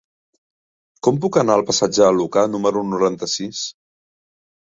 [1.07, 3.61] Com puc anar al passatge de Lucà número noranta-sis?